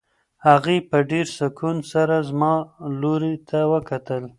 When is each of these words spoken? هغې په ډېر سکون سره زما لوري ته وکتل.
هغې 0.47 0.77
په 0.89 0.97
ډېر 1.11 1.27
سکون 1.39 1.75
سره 1.91 2.15
زما 2.29 2.53
لوري 3.01 3.35
ته 3.49 3.59
وکتل. 3.73 4.23